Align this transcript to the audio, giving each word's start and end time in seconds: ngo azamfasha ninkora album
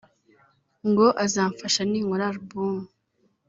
ngo 0.89 1.05
azamfasha 1.25 1.81
ninkora 1.89 2.23
album 2.31 2.77